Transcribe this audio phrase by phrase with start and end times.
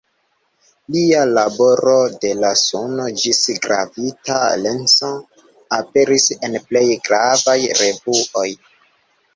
[0.93, 1.93] Lia laboro,
[2.23, 5.11] de la Suno ĝis gravita lenso,
[5.81, 8.51] aperis en plej gravaj revuo.